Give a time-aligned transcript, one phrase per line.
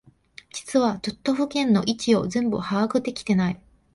[0.51, 3.61] 実は都道府県の位置を全部把握できてない